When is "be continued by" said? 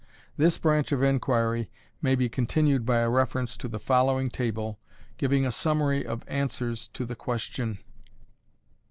2.15-3.01